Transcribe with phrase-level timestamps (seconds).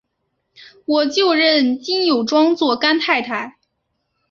[0.85, 3.59] 我就认金友庄做干太太！